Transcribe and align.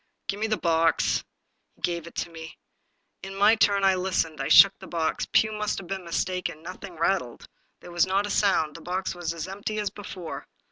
*' 0.15 0.27
Give 0.29 0.39
me 0.39 0.47
the 0.47 0.57
box." 0.57 1.23
He 1.75 1.81
gave 1.83 2.07
it 2.07 2.25
me. 2.27 2.57
In 3.21 3.35
my 3.35 3.53
turn, 3.55 3.83
I 3.83 3.93
listened. 3.93 4.41
I 4.41 4.47
shook 4.47 4.73
the 4.79 4.87
box. 4.87 5.27
Pugh 5.31 5.51
must 5.51 5.77
have 5.77 5.85
been 5.85 6.05
mis 6.05 6.25
taken. 6.25 6.63
Nothing 6.63 6.95
rattled; 6.95 7.47
there 7.81 7.91
was 7.91 8.07
not 8.07 8.25
a 8.25 8.31
sound; 8.31 8.73
the 8.75 8.81
box 8.81 9.13
was 9.13 9.31
as 9.31 9.47
empty 9.47 9.77
as 9.77 9.91
before. 9.91 10.47